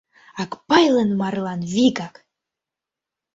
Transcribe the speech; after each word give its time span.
Акпайлан 0.41 1.09
марлан 1.19 1.61
вигак!». 1.73 2.15